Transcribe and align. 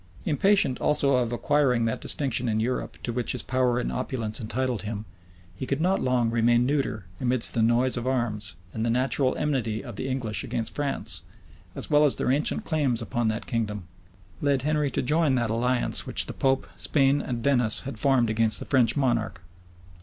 [*] 0.17 0.25
Impatient 0.25 0.81
also 0.81 1.17
of 1.17 1.31
acquiring 1.31 1.85
that 1.85 2.01
distinction 2.01 2.49
in 2.49 2.59
Europe, 2.59 2.97
to 3.03 3.13
which 3.13 3.33
his 3.33 3.43
power 3.43 3.77
and 3.77 3.91
opulence 3.91 4.41
entitled 4.41 4.81
him, 4.81 5.05
he 5.55 5.67
could 5.67 5.79
not 5.79 6.01
long 6.01 6.31
remain 6.31 6.65
neuter 6.65 7.05
amidst 7.19 7.53
the 7.53 7.61
noise 7.61 7.97
of 7.97 8.07
arms; 8.07 8.55
and 8.73 8.83
the 8.83 8.89
natural 8.89 9.35
enmity 9.35 9.83
of 9.83 9.97
the 9.97 10.07
English 10.07 10.43
against 10.43 10.73
France, 10.73 11.21
as 11.75 11.91
well 11.91 12.03
as 12.03 12.15
their 12.15 12.31
ancient 12.31 12.65
claims 12.65 12.99
upon 12.99 13.27
that 13.27 13.45
kingdom, 13.45 13.83
led 14.41 14.63
Henry 14.63 14.89
to 14.89 15.03
join 15.03 15.35
that 15.35 15.51
alliance 15.51 16.07
which 16.07 16.25
the 16.25 16.33
pope, 16.33 16.67
Spain, 16.77 17.21
and 17.21 17.43
Venice 17.43 17.81
had 17.81 17.99
formed 17.99 18.31
against 18.31 18.57
the 18.59 18.65
French 18.65 18.97
monarch. 18.97 19.39